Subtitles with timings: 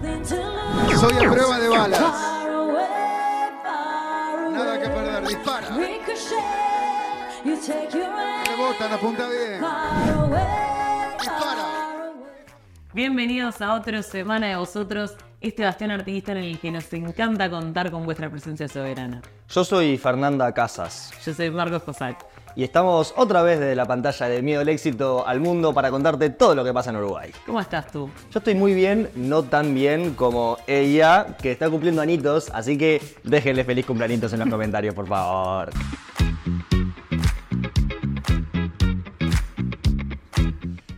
[0.00, 2.00] Soy a prueba de balas.
[4.50, 5.68] Nada que perder, dispara.
[8.46, 9.60] Rebotan, apunta bien.
[11.18, 11.64] Dispara.
[12.94, 17.90] Bienvenidos a otra semana de vosotros, este bastión artista en el que nos encanta contar
[17.90, 19.20] con vuestra presencia soberana.
[19.50, 22.24] Yo soy Fernanda Casas Yo soy Marcos Cosac.
[22.56, 26.30] Y estamos otra vez desde la pantalla de Miedo al Éxito al Mundo para contarte
[26.30, 27.30] todo lo que pasa en Uruguay.
[27.46, 28.10] ¿Cómo estás tú?
[28.30, 33.02] Yo estoy muy bien, no tan bien como ella, que está cumpliendo anitos, así que
[33.24, 35.70] déjenle feliz cumpleañitos en los comentarios, por favor.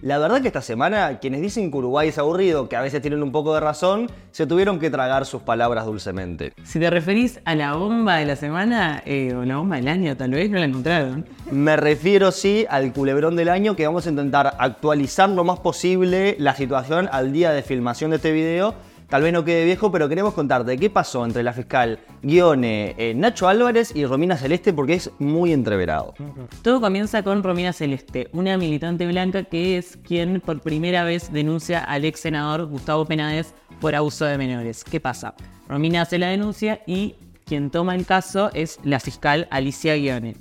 [0.02, 3.22] La verdad que esta semana, quienes dicen que Uruguay es aburrido, que a veces tienen
[3.22, 6.52] un poco de razón, se tuvieron que tragar sus palabras dulcemente.
[6.64, 10.16] Si te referís a la bomba de la semana, eh, o la bomba del año,
[10.16, 11.24] tal vez no la encontraron.
[11.52, 16.34] Me refiero sí al culebrón del año que vamos a intentar actualizar lo más posible
[16.40, 18.74] la situación al día de filmación de este video.
[19.12, 23.12] Tal vez no quede viejo, pero queremos contarte qué pasó entre la fiscal Guione, eh,
[23.14, 26.14] Nacho Álvarez y Romina Celeste porque es muy entreverado.
[26.62, 31.84] Todo comienza con Romina Celeste, una militante blanca que es quien por primera vez denuncia
[31.84, 34.82] al ex senador Gustavo Penades por abuso de menores.
[34.82, 35.34] ¿Qué pasa?
[35.68, 40.36] Romina hace la denuncia y quien toma el caso es la fiscal Alicia Guione.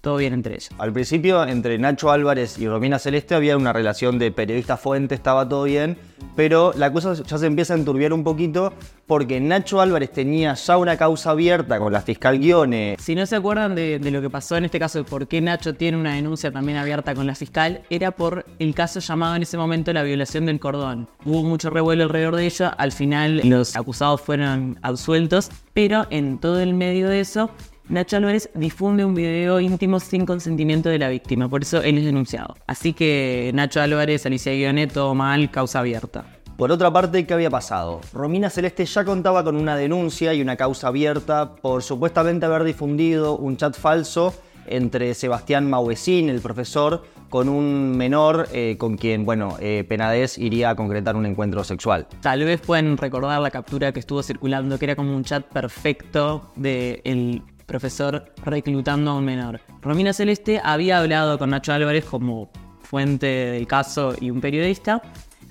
[0.00, 0.70] Todo bien entre ellos.
[0.78, 5.64] Al principio, entre Nacho Álvarez y Romina Celeste había una relación de periodista-fuente, estaba todo
[5.64, 5.98] bien,
[6.36, 8.72] pero la cosa ya se empieza a enturbiar un poquito
[9.06, 12.96] porque Nacho Álvarez tenía ya una causa abierta con la fiscal Guione.
[13.00, 15.40] Si no se acuerdan de, de lo que pasó en este caso, de por qué
[15.40, 19.42] Nacho tiene una denuncia también abierta con la fiscal, era por el caso llamado en
[19.42, 21.08] ese momento la violación del cordón.
[21.24, 26.60] Hubo mucho revuelo alrededor de ello, al final los acusados fueron absueltos, pero en todo
[26.60, 27.50] el medio de eso,
[27.88, 32.04] Nacho Álvarez difunde un video íntimo sin consentimiento de la víctima, por eso él es
[32.04, 32.54] denunciado.
[32.66, 36.26] Así que Nacho Álvarez, Alicia Guionet, todo mal, causa abierta.
[36.58, 38.02] Por otra parte, ¿qué había pasado?
[38.12, 43.38] Romina Celeste ya contaba con una denuncia y una causa abierta por supuestamente haber difundido
[43.38, 44.34] un chat falso
[44.66, 50.70] entre Sebastián Mauesín, el profesor, con un menor eh, con quien, bueno, eh, Penades iría
[50.70, 52.06] a concretar un encuentro sexual.
[52.20, 56.50] Tal vez pueden recordar la captura que estuvo circulando, que era como un chat perfecto
[56.54, 59.60] del profesor reclutando a un menor.
[59.82, 62.50] Romina Celeste había hablado con Nacho Álvarez como
[62.82, 65.02] fuente del caso y un periodista,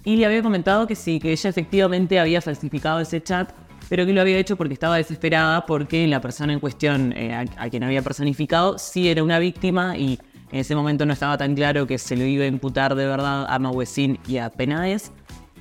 [0.03, 3.51] y le había comentado que sí, que ella efectivamente había falsificado ese chat,
[3.89, 7.69] pero que lo había hecho porque estaba desesperada porque la persona en cuestión eh, a,
[7.69, 10.19] quien había personificado sí era una víctima y
[10.51, 13.45] en ese momento no estaba tan claro que se lo iba a imputar de verdad
[13.49, 15.11] a Mauesín y a Penades.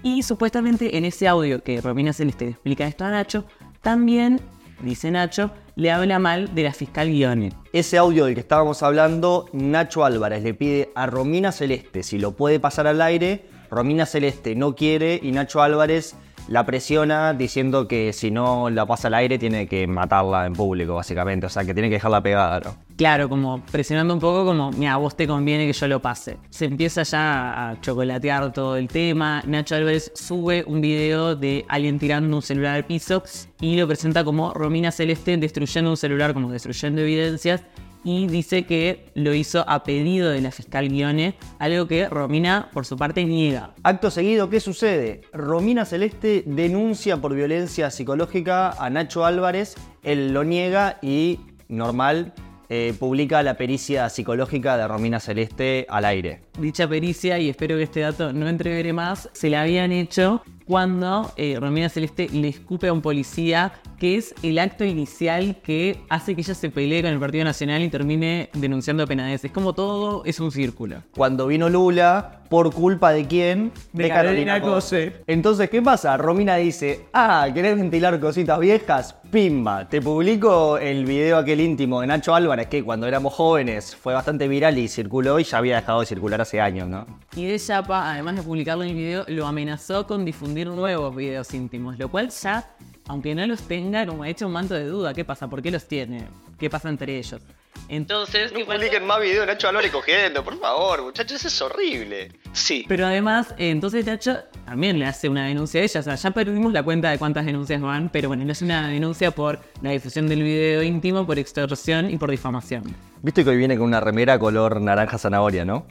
[0.03, 3.45] Y supuestamente en ese audio que Romina Celeste le explica esto a Nacho,
[3.83, 4.41] también,
[4.81, 7.53] dice Nacho, le habla mal de la fiscal Guione.
[7.72, 12.32] Ese audio del que estábamos hablando, Nacho Álvarez le pide a Romina Celeste si lo
[12.32, 13.47] puede pasar al aire.
[13.70, 16.15] Romina Celeste no quiere y Nacho Álvarez
[16.49, 20.95] la presiona diciendo que si no la pasa al aire tiene que matarla en público,
[20.95, 21.47] básicamente.
[21.47, 22.77] O sea, que tiene que dejarla pegada.
[22.97, 26.39] Claro, como presionando un poco como, mira, a vos te conviene que yo lo pase.
[26.51, 29.43] Se empieza ya a chocolatear todo el tema.
[29.47, 33.23] Nacho Álvarez sube un video de alguien tirando un celular al piso
[33.61, 37.63] y lo presenta como Romina Celeste destruyendo un celular, como destruyendo evidencias.
[38.06, 42.87] Y dice que lo hizo a pedido de la fiscal Guione, algo que Romina por
[42.87, 43.75] su parte niega.
[43.83, 45.22] Acto seguido, ¿qué sucede?
[45.33, 49.75] Romina Celeste denuncia por violencia psicológica a Nacho Álvarez,
[50.05, 52.33] él lo niega y, normal,
[52.69, 56.43] eh, publica la pericia psicológica de Romina Celeste al aire.
[56.59, 61.33] Dicha pericia, y espero que este dato no entreveré más, se la habían hecho cuando
[61.37, 66.34] eh, Romina Celeste le escupe a un policía, que es el acto inicial que hace
[66.34, 69.45] que ella se pelee con el Partido Nacional y termine denunciando a Penades.
[69.45, 71.03] Es como todo es un círculo.
[71.15, 73.72] Cuando vino Lula, ¿por culpa de quién?
[73.93, 75.22] De Carolina Cose.
[75.28, 76.16] Entonces, ¿qué pasa?
[76.16, 79.15] Romina dice, ah, ¿querés ventilar cositas viejas?
[79.31, 84.15] Pimba, te publico el video aquel íntimo de Nacho Álvarez, que cuando éramos jóvenes fue
[84.15, 87.07] bastante viral y circuló y ya había dejado de circular hace años, ¿no?
[87.34, 91.53] Y de Chapa, además de publicarlo en el video, lo amenazó con difundir nuevos videos
[91.53, 92.71] íntimos, lo cual ya,
[93.09, 95.13] aunque no los tenga, como ha hecho un manto de duda.
[95.13, 95.48] ¿Qué pasa?
[95.48, 96.28] ¿Por qué los tiene?
[96.59, 97.43] ¿Qué pasa entre ellos?
[97.89, 99.07] Entonces, ¿qué pasó?
[99.07, 102.33] más videos de Nacho Álvarez cogiendo, por favor, muchachos, eso es horrible.
[102.53, 102.84] Sí.
[102.89, 106.01] Pero además, eh, entonces Nacho también le hace una denuncia a ella.
[106.01, 108.89] O sea, ya perdimos la cuenta de cuántas denuncias van, pero bueno, le hace una
[108.89, 112.83] denuncia por la difusión del video íntimo, por extorsión y por difamación.
[113.22, 115.87] Viste que hoy viene con una remera color naranja zanahoria, ¿no?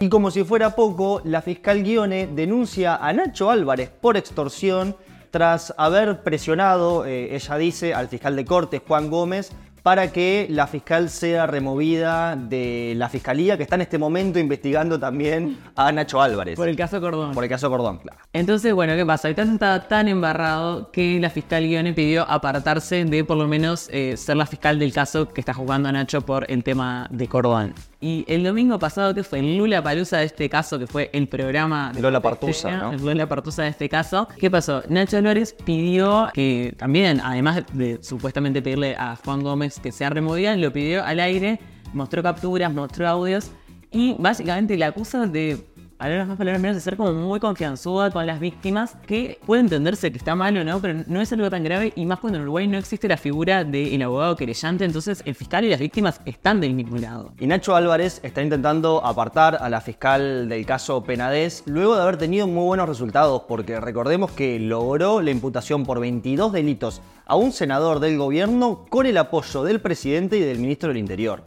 [0.00, 4.96] Y como si fuera poco, la fiscal Guione denuncia a Nacho Álvarez por extorsión
[5.30, 9.50] tras haber presionado, eh, ella dice, al fiscal de Cortes, Juan Gómez,
[9.82, 14.98] para que la fiscal sea removida de la fiscalía que está en este momento investigando
[14.98, 16.56] también a Nacho Álvarez.
[16.56, 17.32] Por el caso Cordón.
[17.32, 18.18] Por el caso Cordón, claro.
[18.32, 19.34] Entonces, bueno, ¿qué pasa?
[19.34, 24.16] Caso estaba tan embarrado que la fiscal Guione pidió apartarse de por lo menos eh,
[24.16, 27.74] ser la fiscal del caso que está jugando a Nacho por el tema de Cordón.
[28.02, 31.28] Y el domingo pasado, que fue el Lula Palusa de este caso, que fue el
[31.28, 32.92] programa de Lola Partusa, ¿no?
[32.92, 34.26] El Lola Partusa de este caso.
[34.40, 34.82] ¿Qué pasó?
[34.88, 40.56] Nacho Álvarez pidió que también, además de supuestamente pedirle a Juan Gómez que sea removida,
[40.56, 41.60] lo pidió al aire,
[41.92, 43.52] mostró capturas, mostró audios
[43.92, 45.64] y básicamente le acusa de
[46.02, 50.10] palabras más, palabras menos, de ser como muy confianzuda con las víctimas, que puede entenderse
[50.10, 52.42] que está mal o no, pero no es algo tan grave, y más cuando en
[52.42, 56.60] Uruguay no existe la figura del abogado querellante, entonces el fiscal y las víctimas están
[56.60, 57.32] del mismo lado.
[57.38, 62.16] Y Nacho Álvarez está intentando apartar a la fiscal del caso Penades luego de haber
[62.16, 67.52] tenido muy buenos resultados, porque recordemos que logró la imputación por 22 delitos a un
[67.52, 71.44] senador del gobierno con el apoyo del presidente y del ministro del Interior.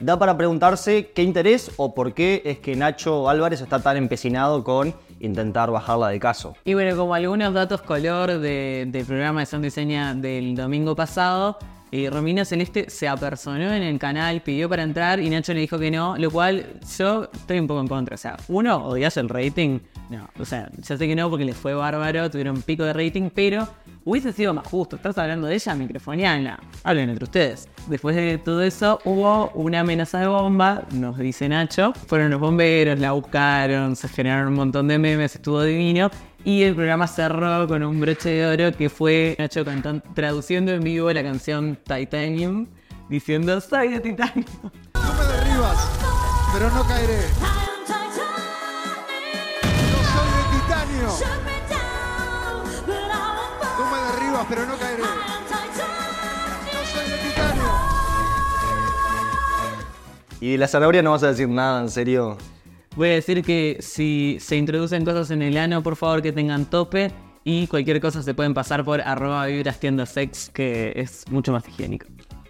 [0.00, 4.62] Da para preguntarse qué interés o por qué es que Nacho Álvarez está tan empecinado
[4.64, 6.54] con intentar bajarla de caso.
[6.64, 10.94] Y bueno, como algunos datos color de- del programa de Santo y Seña del domingo
[10.94, 11.56] pasado,
[11.92, 15.78] eh, Romina Celeste se apersonó en el canal, pidió para entrar y Nacho le dijo
[15.78, 16.66] que no, lo cual
[16.98, 18.14] yo estoy un poco en contra.
[18.16, 19.78] O sea, uno, odias el rating.
[20.10, 23.30] No, o sea, ya sé que no porque les fue bárbaro, tuvieron pico de rating,
[23.32, 23.68] pero
[24.04, 24.96] hubiese sido más justo.
[24.96, 26.58] Estás hablando de ella, microfoniana.
[26.82, 27.68] Hablen entre ustedes.
[27.86, 31.92] Después de todo eso, hubo una amenaza de bomba, nos dice Nacho.
[32.06, 36.10] Fueron los bomberos, la buscaron, se generaron un montón de memes, estuvo divino.
[36.44, 40.82] Y el programa cerró con un broche de oro que fue Nacho cantan- traduciendo en
[40.82, 42.66] vivo la canción Titanium,
[43.08, 44.44] diciendo soy de Titanium.
[44.92, 45.88] Tú me derribas,
[46.52, 47.73] pero no caeré.
[54.48, 55.02] Pero no caeré.
[55.02, 57.64] Yo soy de titanio.
[60.40, 62.36] Y de la zanahoria no vas a decir nada, en serio.
[62.96, 66.66] Voy a decir que si se introducen cosas en el ano, por favor que tengan
[66.66, 67.12] tope.
[67.44, 71.68] Y cualquier cosa se pueden pasar por arroba vibras tienda sex, que es mucho más
[71.68, 72.06] higiénico.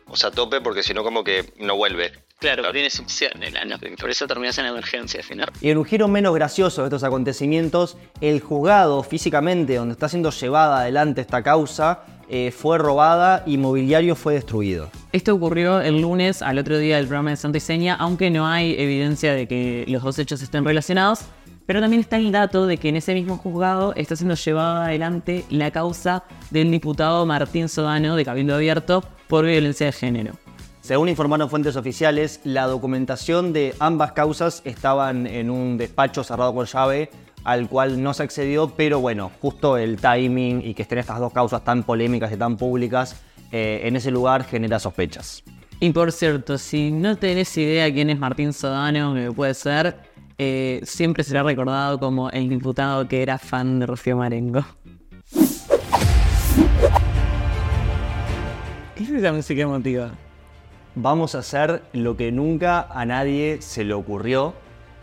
[0.06, 2.12] O sea, tope porque si no como que no vuelve.
[2.44, 5.50] Claro, tiene succión el ano, por eso terminas en emergencia al final.
[5.62, 10.29] Y en un giro menos gracioso de estos acontecimientos, el juzgado físicamente donde está siendo
[10.29, 14.91] llevada adelante esta causa eh, fue robada y mobiliario fue destruido.
[15.12, 18.47] Esto ocurrió el lunes al otro día del programa de Santa y Seña, aunque no
[18.47, 21.20] hay evidencia de que los dos hechos estén relacionados.
[21.64, 25.47] Pero también está el dato de que en ese mismo juzgado está siendo llevada adelante
[25.49, 30.44] la causa del diputado Martín Sodano de Cabildo Abierto por violencia de género.
[30.85, 36.67] Según informaron fuentes oficiales, la documentación de ambas causas estaban en un despacho cerrado con
[36.67, 37.09] llave
[37.43, 41.33] al cual no se accedió, pero bueno, justo el timing y que estén estas dos
[41.33, 43.19] causas tan polémicas y tan públicas
[43.51, 45.43] eh, en ese lugar genera sospechas.
[45.81, 49.97] Y por cierto, si no tenés idea quién es Martín Sodano, que puede ser,
[50.37, 54.67] eh, siempre será recordado como el diputado que era fan de Rocío Marengo.
[58.95, 60.13] ¿Qué es esa música emotiva?
[60.96, 64.55] Vamos a hacer lo que nunca a nadie se le ocurrió.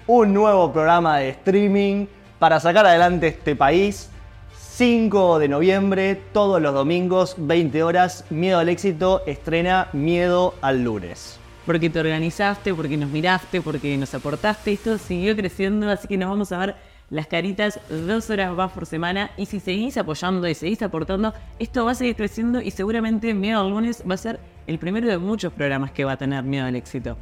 [0.08, 2.06] Un nuevo programa de streaming
[2.40, 4.10] para sacar adelante este país.
[4.58, 8.24] 5 de noviembre, todos los domingos, 20 horas.
[8.30, 11.38] Miedo al éxito estrena Miedo al lunes.
[11.66, 14.72] Porque te organizaste, porque nos miraste, porque nos aportaste.
[14.72, 16.76] Esto siguió creciendo, así que nos vamos a ver
[17.10, 19.32] las caritas dos horas más por semana.
[19.36, 23.60] Y si seguís apoyando y seguís aportando, esto va a seguir creciendo y seguramente Miedo
[23.60, 24.40] al lunes va a ser
[24.72, 27.18] el primero de muchos programas que va a tener Miedo al éxito.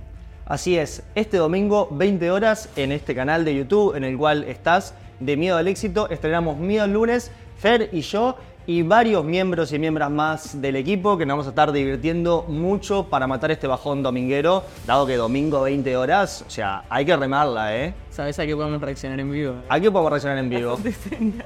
[0.45, 4.93] Así es, este domingo, 20 horas, en este canal de YouTube en el cual estás,
[5.19, 8.37] de Miedo al Éxito, estrenamos Miedo al lunes, Fer y yo,
[8.69, 13.07] y varios miembros y miembros más del equipo que nos vamos a estar divirtiendo mucho
[13.09, 17.75] para matar este bajón dominguero, dado que domingo 20 horas, o sea, hay que remarla,
[17.75, 17.95] ¿eh?
[18.11, 19.55] ¿Sabes a qué podemos reaccionar en vivo?
[19.67, 20.77] ¿A qué podemos reaccionar en vivo?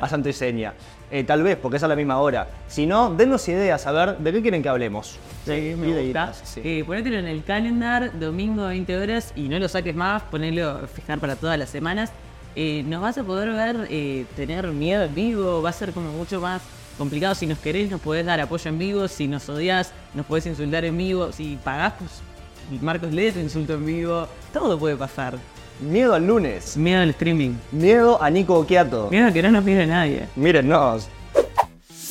[0.01, 0.74] A Santo y Seña.
[1.10, 2.46] Eh, tal vez, porque es a la misma hora.
[2.68, 5.18] Si no, denos ideas, a ver, ¿de qué quieren que hablemos?
[5.46, 6.46] Sí, me Ideitas, gusta.
[6.46, 6.62] sí.
[6.65, 11.20] Eh, ponételo en el calendar, domingo 20 horas, y no lo saques más, ponelo, fijar
[11.20, 12.12] para todas las semanas.
[12.58, 16.12] Eh, nos vas a poder ver, eh, tener miedo en vivo, va a ser como
[16.12, 16.62] mucho más
[16.97, 17.35] complicado.
[17.35, 20.85] Si nos querés, nos podés dar apoyo en vivo, si nos odias, nos podés insultar
[20.85, 25.38] en vivo, si pagás, pues Marcos tu insulto en vivo, todo puede pasar.
[25.81, 26.77] Miedo al lunes.
[26.77, 29.09] Miedo al streaming, Miedo a Nico Oquiato.
[29.09, 30.27] miedo a que no nos mire nadie.
[30.35, 31.07] Mírennos.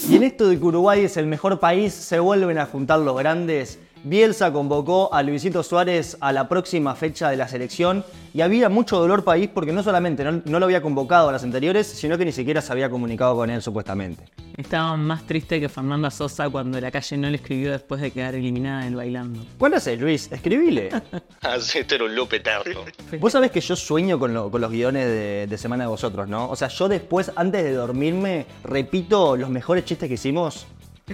[0.08, 3.16] Y en esto de que Uruguay es el mejor país, se vuelven a juntar los
[3.16, 3.78] grandes.
[4.04, 8.04] Bielsa convocó a Luisito Suárez a la próxima fecha de la selección
[8.34, 11.44] y había mucho dolor país porque no solamente no, no lo había convocado a las
[11.44, 14.24] anteriores, sino que ni siquiera se había comunicado con él supuestamente.
[14.56, 18.34] Estaba más triste que Fernanda Sosa cuando la calle no le escribió después de quedar
[18.34, 19.40] eliminada en bailando.
[19.56, 20.30] ¿Cuál es Luis?
[20.32, 20.88] Escribile.
[21.40, 22.80] Así esto era un loop eterno.
[23.20, 26.28] Vos sabés que yo sueño con, lo- con los guiones de, de Semana de Vosotros,
[26.28, 26.50] ¿no?
[26.50, 30.66] O sea, yo después, antes de dormirme, repito los mejores chistes que hicimos.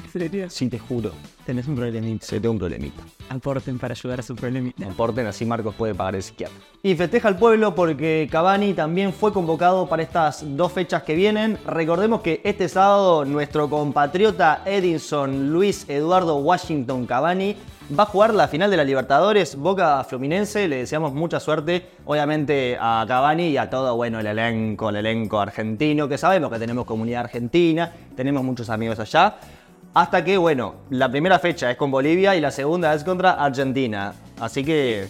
[0.05, 0.51] ¿En serio?
[0.51, 1.13] Sí, te juro.
[1.45, 2.25] Tenés un problemita.
[2.25, 3.03] Se tengo un problemita.
[3.29, 4.87] Aporten para ayudar a su problemita.
[4.87, 6.57] Aporten, así Marcos puede pagar el psiquiatra.
[6.83, 11.59] Y festeja al pueblo porque Cavani también fue convocado para estas dos fechas que vienen.
[11.67, 17.57] Recordemos que este sábado nuestro compatriota Edinson Luis Eduardo Washington Cavani
[17.99, 20.69] va a jugar la final de la Libertadores Boca Fluminense.
[20.69, 25.41] Le deseamos mucha suerte, obviamente, a Cavani y a todo bueno el elenco, el elenco
[25.41, 29.37] argentino, que sabemos que tenemos comunidad argentina, tenemos muchos amigos allá.
[29.95, 34.15] Hasta que, bueno, la primera fecha es con Bolivia y la segunda es contra Argentina.
[34.39, 35.09] Así que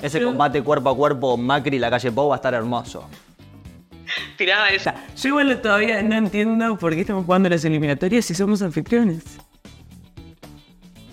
[0.00, 3.08] ese Pero- combate cuerpo a cuerpo Macri y la calle Pou va a estar hermoso.
[4.36, 4.94] Tiraba esa.
[5.16, 9.22] Yo igual todavía no entiendo por qué estamos jugando las eliminatorias si somos anfitriones.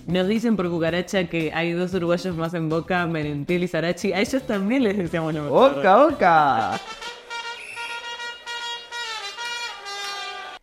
[0.06, 4.12] Nos dicen por cucaracha que hay dos uruguayos más en Boca, Merentiel y Sarachi.
[4.14, 5.78] A ellos también les deseamos lo mejor.
[5.78, 6.80] ¡Oca, oca!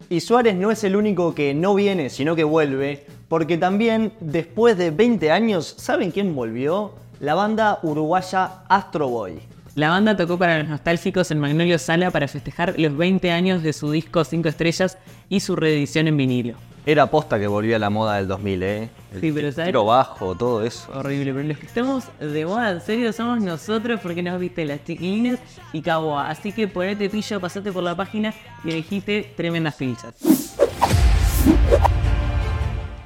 [0.10, 4.78] Y Suárez no es el único que no viene, sino que vuelve, porque también, después
[4.78, 6.94] de 20 años, ¿saben quién volvió?
[7.20, 9.40] La banda uruguaya Astro Boy.
[9.74, 13.74] La banda tocó para los nostálgicos en Magnolio Sala para festejar los 20 años de
[13.74, 14.98] su disco 5 estrellas
[15.28, 16.56] y su reedición en vinilo.
[16.88, 18.90] Era posta que volvía a la moda del 2000, ¿eh?
[19.14, 19.70] El Sí, pero ¿sabes?
[19.70, 20.88] tiro bajo, todo eso.
[20.94, 24.84] Horrible, pero los que estamos de moda en serio somos nosotros porque nos viste las
[24.84, 25.40] chiquilines
[25.74, 26.30] y Caboa.
[26.30, 30.14] Así que ponete pillo, pasate por la página y elegiste tremendas pilchas.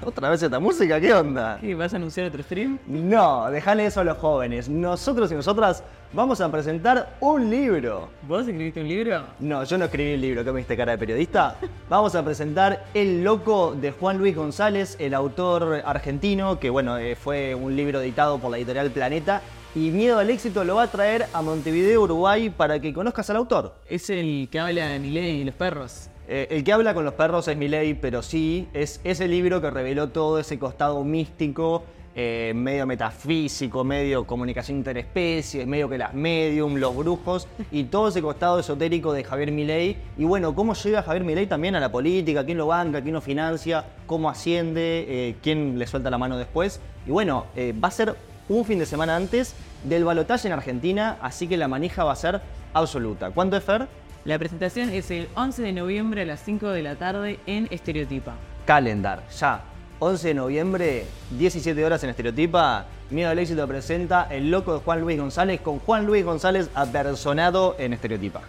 [0.05, 0.99] ¿Otra vez esta música?
[1.01, 1.59] ¿Qué onda?
[1.61, 2.79] ¿Y vas a anunciar otro stream?
[2.87, 4.69] No, dejale eso a los jóvenes.
[4.69, 8.07] Nosotros y nosotras vamos a presentar un libro.
[8.25, 9.23] ¿Vos escribiste un libro?
[9.39, 11.57] No, yo no escribí el libro, ¿qué me diste cara de periodista?
[11.89, 17.15] Vamos a presentar El Loco de Juan Luis González, el autor argentino, que bueno, eh,
[17.15, 19.41] fue un libro editado por la editorial Planeta.
[19.75, 23.35] Y Miedo al Éxito lo va a traer a Montevideo, Uruguay, para que conozcas al
[23.35, 23.75] autor.
[23.87, 26.09] Es el que habla de Milei y los perros.
[26.31, 29.71] Eh, el que habla con los perros es Milei, pero sí, es ese libro que
[29.71, 36.75] reveló todo ese costado místico, eh, medio metafísico, medio comunicación interespecies, medio que las medium,
[36.75, 39.97] los brujos, y todo ese costado esotérico de Javier Milei.
[40.19, 43.21] Y bueno, cómo llega Javier Milei también a la política, quién lo banca, quién lo
[43.21, 46.79] financia, cómo asciende, eh, quién le suelta la mano después.
[47.07, 47.47] Y bueno,
[47.83, 48.15] va a ser
[48.49, 52.15] un fin de semana antes del balotaje en Argentina, así que la manija va a
[52.15, 52.41] ser
[52.75, 53.31] absoluta.
[53.31, 53.87] ¿Cuánto es Fer?
[54.25, 58.35] La presentación es el 11 de noviembre a las 5 de la tarde en Estereotipa.
[58.65, 59.61] Calendar, ya.
[59.99, 62.85] 11 de noviembre, 17 horas en Estereotipa.
[63.09, 67.75] Miedo al éxito presenta El Loco de Juan Luis González con Juan Luis González apersonado
[67.79, 68.41] en Estereotipa.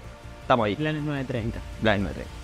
[0.43, 0.77] Estamos ahí.
[0.77, 1.53] Planes 9.30.
[1.81, 2.40] Blind Metre.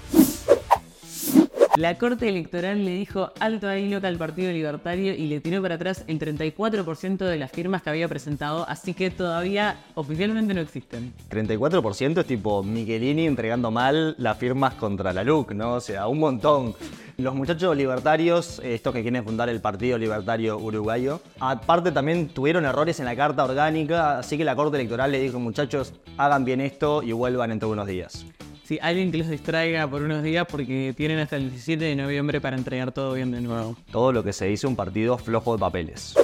[1.76, 5.74] La Corte Electoral le dijo alto ahí loca al Partido Libertario y le tiró para
[5.74, 11.12] atrás el 34% de las firmas que había presentado, así que todavía oficialmente no existen.
[11.28, 15.74] 34% es tipo Michelini entregando mal las firmas contra la LUC, ¿no?
[15.74, 16.74] O sea, un montón.
[17.18, 23.00] Los muchachos libertarios, estos que quieren fundar el Partido Libertario Uruguayo, aparte también tuvieron errores
[23.00, 27.02] en la carta orgánica, así que la Corte Electoral le dijo, muchachos, hagan bien esto
[27.02, 28.24] y vuelvan entre unos días.
[28.66, 32.40] Sí, alguien que los distraiga por unos días porque tienen hasta el 17 de noviembre
[32.40, 33.76] para entregar todo bien de nuevo.
[33.92, 36.16] Todo lo que se dice un partido flojo de papeles.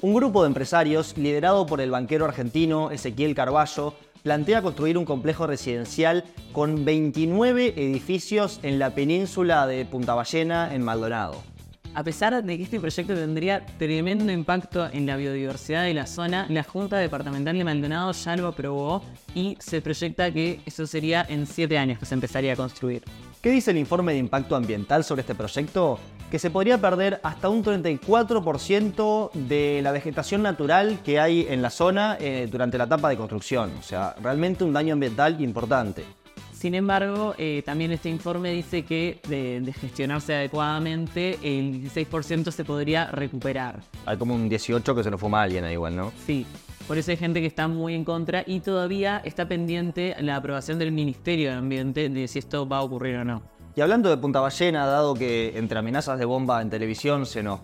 [0.00, 5.48] Un grupo de empresarios, liderado por el banquero argentino Ezequiel Carballo, plantea construir un complejo
[5.48, 11.42] residencial con 29 edificios en la península de Punta Ballena, en Maldonado.
[11.92, 16.46] A pesar de que este proyecto tendría tremendo impacto en la biodiversidad de la zona,
[16.48, 19.02] la Junta Departamental de Maldonado ya lo aprobó
[19.34, 23.02] y se proyecta que eso sería en 7 años que se empezaría a construir.
[23.42, 25.98] ¿Qué dice el informe de impacto ambiental sobre este proyecto?
[26.30, 31.70] Que se podría perder hasta un 34% de la vegetación natural que hay en la
[31.70, 33.72] zona eh, durante la etapa de construcción.
[33.80, 36.04] O sea, realmente un daño ambiental importante.
[36.60, 42.66] Sin embargo, eh, también este informe dice que de, de gestionarse adecuadamente, el 16% se
[42.66, 43.80] podría recuperar.
[44.04, 46.12] Hay como un 18 que se lo fuma alguien ahí igual, ¿no?
[46.26, 46.44] Sí,
[46.86, 50.78] por eso hay gente que está muy en contra y todavía está pendiente la aprobación
[50.78, 53.40] del Ministerio de Ambiente de si esto va a ocurrir o no.
[53.74, 57.60] Y hablando de Punta Ballena, dado que entre amenazas de bomba en televisión se nos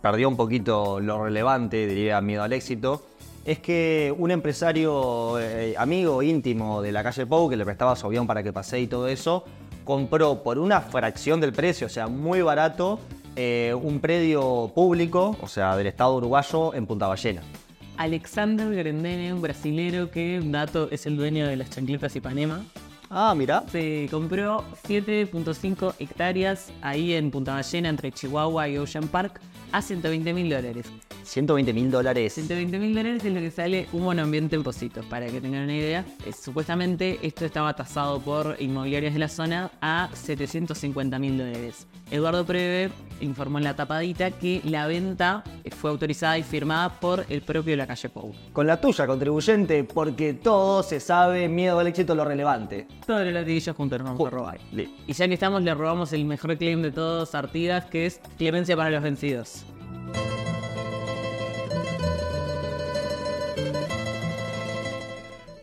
[0.00, 3.02] perdió un poquito lo relevante, diría miedo al éxito,
[3.44, 8.06] es que un empresario eh, amigo íntimo de la calle Pou, que le prestaba su
[8.06, 9.44] avión para que pase y todo eso,
[9.84, 13.00] compró por una fracción del precio, o sea, muy barato,
[13.36, 17.42] eh, un predio público, o sea, del Estado uruguayo en Punta Ballena.
[17.96, 22.64] Alexander Grendene, un brasilero que, un dato, es el dueño de las chancletas Ipanema.
[23.10, 23.64] Ah, mira.
[23.72, 29.40] Se compró 7.5 hectáreas ahí en Punta Ballena, entre Chihuahua y Ocean Park,
[29.72, 30.86] a 120 mil dólares.
[31.28, 32.32] 120 mil dólares.
[32.34, 35.76] 120 mil dólares es lo que sale un monoambiente en Positos, para que tengan una
[35.76, 36.04] idea.
[36.24, 41.86] Eh, supuestamente esto estaba tasado por inmobiliarias de la zona a 750 mil dólares.
[42.10, 45.44] Eduardo Preve informó en la tapadita que la venta
[45.76, 48.32] fue autorizada y firmada por el propio de la calle Pou.
[48.52, 52.86] Con la tuya, contribuyente, porque todo se sabe, miedo al éxito, lo relevante.
[53.06, 54.58] Todos los latiguillos juntos nos vamos a robar.
[55.06, 58.76] Y ya que estamos, le robamos el mejor claim de todos, Artigas, que es clemencia
[58.76, 59.64] para los vencidos.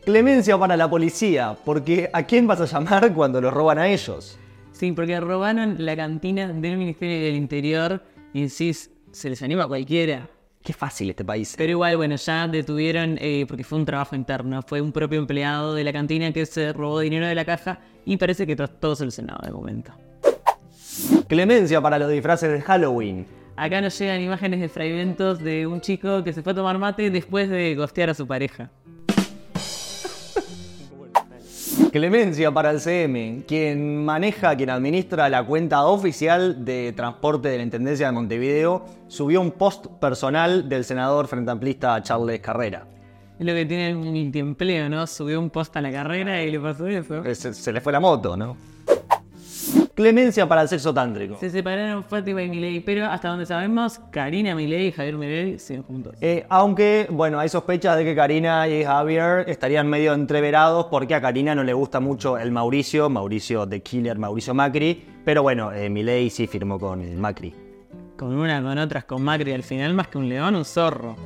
[0.06, 4.38] Clemencia para la policía, porque ¿a quién vas a llamar cuando los roban a ellos?
[4.70, 8.00] Sí, porque robaron la cantina del Ministerio del Interior
[8.32, 10.28] y decís, se les anima a cualquiera.
[10.62, 11.56] Qué fácil este país.
[11.58, 15.74] Pero igual, bueno, ya detuvieron, eh, porque fue un trabajo interno, fue un propio empleado
[15.74, 18.94] de la cantina que se robó dinero de la caja y parece que está todo
[18.94, 19.90] solucionado de momento.
[21.26, 23.26] Clemencia para los disfraces de Halloween.
[23.56, 27.10] Acá nos llegan imágenes de fragmentos de un chico que se fue a tomar mate
[27.10, 28.70] después de gostear a su pareja.
[31.96, 37.62] Clemencia para el CM, quien maneja, quien administra la cuenta oficial de transporte de la
[37.62, 42.86] Intendencia de Montevideo, subió un post personal del senador frente amplista Charles Carrera.
[43.38, 45.06] Es lo que tiene el multiempleo, ¿no?
[45.06, 47.24] Subió un post a la carrera y le pasó eso.
[47.34, 48.58] Se, se le fue la moto, ¿no?
[49.96, 51.38] Clemencia para el sexo tántrico.
[51.40, 55.84] Se separaron Fátima y Milei, pero hasta donde sabemos, Karina Milei y Javier Milei siguen
[55.84, 56.14] juntos.
[56.20, 61.22] Eh, aunque, bueno, hay sospechas de que Karina y Javier estarían medio entreverados porque a
[61.22, 65.88] Karina no le gusta mucho el Mauricio, Mauricio de Killer, Mauricio Macri, pero bueno, eh,
[65.88, 67.54] Milei sí firmó con el Macri.
[68.18, 69.52] Con una, con otras, con Macri.
[69.52, 71.16] Al final, más que un león, un zorro.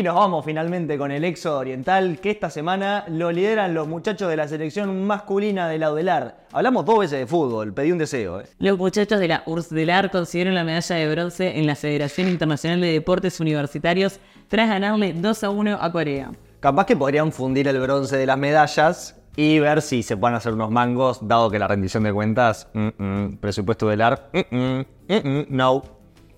[0.00, 4.30] Y nos vamos finalmente con el Éxodo Oriental, que esta semana lo lideran los muchachos
[4.30, 6.46] de la selección masculina de la UDELAR.
[6.52, 8.40] Hablamos dos veces de fútbol, pedí un deseo.
[8.40, 8.46] ¿eh?
[8.58, 12.28] Los muchachos de la URSS del AR consiguieron la medalla de bronce en la Federación
[12.28, 16.30] Internacional de Deportes Universitarios tras ganarle 2 a 1 a Corea.
[16.60, 20.54] Capaz que podrían fundir el bronce de las medallas y ver si se pueden hacer
[20.54, 24.86] unos mangos, dado que la rendición de cuentas, mm, mm, presupuesto del AR, mm, mm,
[25.08, 25.82] mm, mm, no.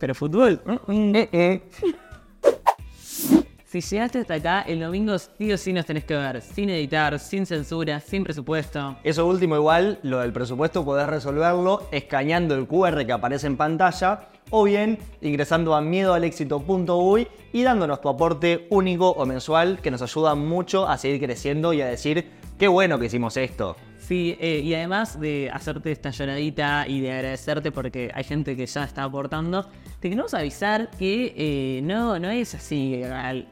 [0.01, 0.61] Pero fútbol.
[0.88, 1.62] Eh, eh.
[3.72, 6.42] Si llegaste hasta acá, el domingo sí o sí nos tenés que ver.
[6.42, 8.96] Sin editar, sin censura, sin presupuesto.
[9.02, 14.28] Eso último igual, lo del presupuesto podés resolverlo escaneando el QR que aparece en pantalla
[14.50, 20.35] o bien ingresando a miedoalexito.uy y dándonos tu aporte único o mensual que nos ayuda
[20.35, 22.26] mucho a seguir creciendo y a decir
[22.58, 23.76] qué bueno que hicimos esto.
[23.96, 28.66] Sí, eh, y además de hacerte esta lloradita y de agradecerte porque hay gente que
[28.66, 29.66] ya está aportando,
[29.98, 33.46] te queremos avisar que eh, no, no es así, al-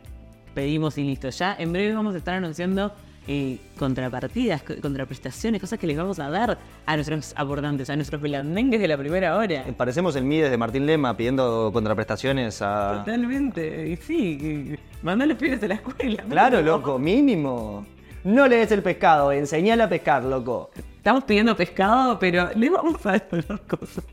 [0.55, 1.29] pedimos y listo.
[1.31, 2.93] Ya en breve vamos a estar anunciando
[3.29, 8.21] eh, contrapartidas, co- contraprestaciones, cosas que les vamos a dar a nuestros aportantes, a nuestros
[8.21, 9.65] pelandengues de la primera hora.
[9.77, 13.03] Parecemos el Mides de Martín Lema pidiendo contraprestaciones a...
[13.05, 16.25] Totalmente, y sí, mandá a los pibes a la escuela.
[16.29, 17.87] Claro, loco, mínimo.
[18.25, 20.71] No le des el pescado, enseñale a pescar, loco.
[20.97, 24.05] Estamos pidiendo pescado, pero le vamos a dar las cosas.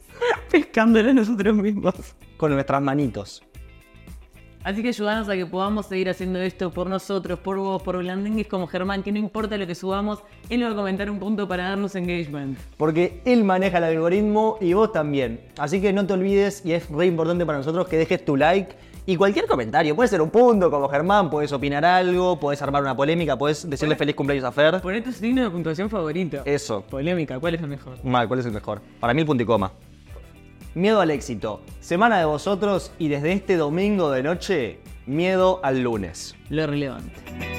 [0.50, 1.96] Pescándolo nosotros mismos.
[2.38, 3.44] Con nuestras manitos.
[4.68, 8.48] Así que ayúdanos a que podamos seguir haciendo esto por nosotros, por vos, por blandengues
[8.48, 11.70] como Germán, que no importa lo que subamos, él va a comentar un punto para
[11.70, 12.60] darnos engagement.
[12.76, 15.40] Porque él maneja el algoritmo y vos también.
[15.58, 18.76] Así que no te olvides, y es re importante para nosotros, que dejes tu like
[19.06, 19.96] y cualquier comentario.
[19.96, 23.96] Puede ser un punto como Germán, puedes opinar algo, puedes armar una polémica, puedes decirle
[23.96, 24.82] feliz cumpleaños a Fer.
[24.82, 26.42] Poné tu signo de puntuación favorito.
[26.44, 26.82] Eso.
[26.82, 28.04] Polémica, ¿cuál es la mejor?
[28.04, 28.82] Mal, ¿cuál es el mejor?
[29.00, 29.72] Para mí el punto y coma.
[30.78, 31.62] Miedo al éxito.
[31.80, 36.36] Semana de vosotros y desde este domingo de noche, miedo al lunes.
[36.50, 37.57] Lo relevante.